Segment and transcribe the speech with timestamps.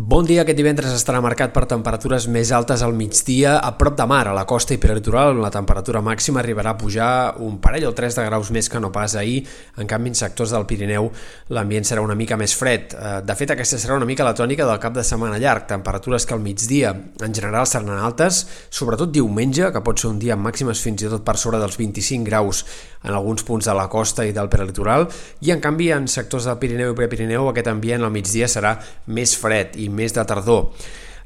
[0.00, 0.46] Bon dia.
[0.46, 4.32] Aquest divendres estarà marcat per temperatures més altes al migdia a prop de mar, a
[4.32, 7.08] la costa i peritoral, on la temperatura màxima arribarà a pujar
[7.44, 9.42] un parell o tres de graus més que no pas ahir.
[9.76, 11.10] En canvi, en sectors del Pirineu
[11.52, 12.94] l'ambient serà una mica més fred.
[12.96, 15.66] Eh, de fet, aquesta serà una mica la tònica del cap de setmana llarg.
[15.68, 20.32] Temperatures que al migdia en general seran altes, sobretot diumenge, que pot ser un dia
[20.32, 22.64] amb màximes fins i tot per sobre dels 25 graus
[23.04, 25.06] en alguns punts de la costa i del peritoral,
[25.44, 28.74] i en canvi en sectors del Pirineu i Prepirineu aquest ambient al migdia serà
[29.12, 30.68] més fred i més de tardor.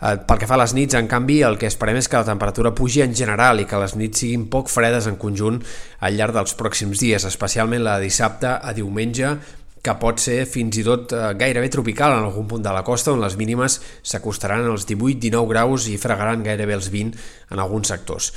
[0.05, 2.29] Eh, pel que fa a les nits, en canvi, el que esperem és que la
[2.29, 5.61] temperatura pugi en general i que les nits siguin poc fredes en conjunt
[6.04, 9.37] al llarg dels pròxims dies, especialment la de dissabte a diumenge,
[9.85, 13.13] que pot ser fins i tot eh, gairebé tropical en algun punt de la costa,
[13.13, 18.32] on les mínimes s'acostaran als 18-19 graus i fregaran gairebé els 20 en alguns sectors.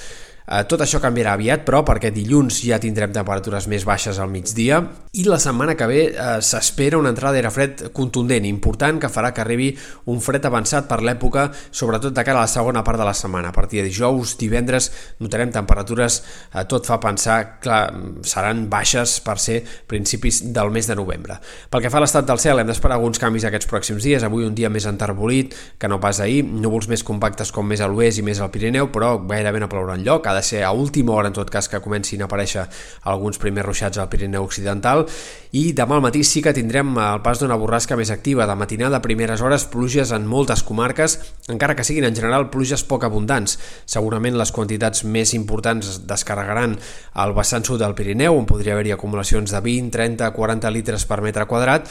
[0.48, 4.80] Eh, tot això canviarà aviat, però, perquè dilluns ja tindrem temperatures més baixes al migdia
[5.18, 9.34] i la setmana que ve eh, s'espera una entrada d'aire fred contundent, important, que farà
[9.36, 9.74] que arribi
[10.08, 13.50] un fred avançat per l'època, sobretot de cara a la segona part de la setmana.
[13.52, 14.88] A partir de dijous, divendres,
[15.20, 16.22] notarem temperatures,
[16.54, 17.82] eh, tot fa pensar, clar,
[18.24, 19.58] seran baixes per ser
[19.90, 21.42] principis del mes de novembre.
[21.68, 24.48] Pel que fa a l'estat del cel, hem d'esperar alguns canvis aquests pròxims dies, avui
[24.48, 28.24] un dia més enterbolit que no pas ahir, núvols més compactes com més a l'oest
[28.24, 31.34] i més al Pirineu, però gairebé no plourà enlloc, ha de ser a última hora
[31.34, 32.68] en tot cas que comencin a aparèixer
[33.10, 35.08] alguns primers ruixats al Pirineu Occidental
[35.56, 39.00] i demà al matí sí que tindrem el pas d'una borrasca més activa, de matinada
[39.00, 43.56] a primeres hores pluges en moltes comarques, encara que siguin en general pluges poc abundants.
[43.88, 46.76] Segurament les quantitats més importants es descarregaran
[47.16, 51.22] al vessant sud del Pirineu, on podria haver-hi acumulacions de 20, 30, 40 litres per
[51.24, 51.88] metre quadrat.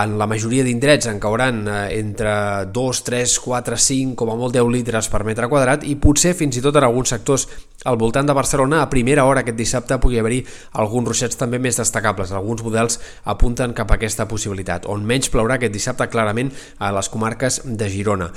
[0.00, 2.32] En la majoria d'indrets en cauran eh, entre
[2.72, 6.56] 2, 3, 4, 5, com a molt 10 litres per metre quadrat i potser fins
[6.58, 7.46] i tot en alguns sectors
[7.84, 10.40] al voltant de Barcelona a primera hora aquest dissabte pugui haver-hi
[10.80, 12.32] alguns ruixats també més destacables.
[12.32, 14.88] Alguns models apunten cap a aquesta possibilitat.
[14.90, 18.30] On menys plourà aquest dissabte clarament a les comarques de Girona.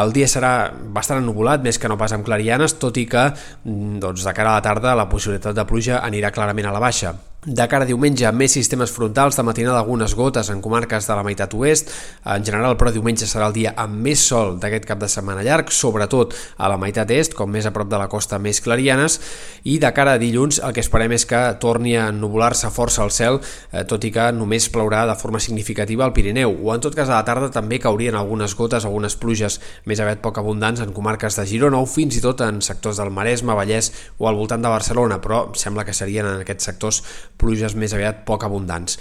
[0.00, 4.00] El dia serà bastant ennubulat, més que no pas amb clarianes, tot i que mm,
[4.02, 7.14] doncs, de cara a la tarda la possibilitat de pluja anirà clarament a la baixa.
[7.46, 11.22] De cara a diumenge, més sistemes frontals, de matinada algunes gotes en comarques de la
[11.22, 11.92] meitat oest.
[12.26, 15.70] En general, però, diumenge serà el dia amb més sol d'aquest cap de setmana llarg,
[15.70, 19.20] sobretot a la meitat est, com més a prop de la costa, més clarianes.
[19.62, 23.14] I de cara a dilluns, el que esperem és que torni a ennubular-se força el
[23.14, 23.38] cel,
[23.70, 26.50] eh, tot i que només plourà de forma significativa al Pirineu.
[26.50, 30.18] O en tot cas, a la tarda també caurien algunes gotes, algunes pluges més aviat
[30.18, 33.92] poc abundants en comarques de Girona o fins i tot en sectors del Maresme, Vallès
[34.18, 37.04] o al voltant de Barcelona, però sembla que serien en aquests sectors
[37.38, 38.98] pluges més aviat poc abundants.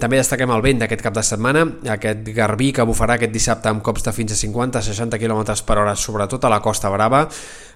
[0.00, 1.62] També destaquem el vent d'aquest cap de setmana,
[1.94, 5.94] aquest garbí que bufarà aquest dissabte amb cops de fins a 50-60 km per hora,
[5.94, 7.26] sobretot a la Costa Brava.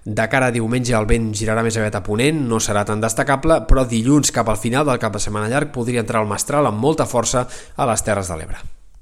[0.04, 3.62] De cara a diumenge el vent girarà més aviat a ponent, no serà tan destacable,
[3.68, 6.82] però dilluns cap al final del cap de setmana llarg podria entrar el mestral amb
[6.82, 7.46] molta força
[7.76, 8.79] a les Terres de l'Ebre.